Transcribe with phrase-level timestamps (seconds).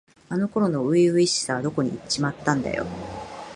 [0.29, 2.87] あの頃の初々しさはどこにいっちまったんだよ。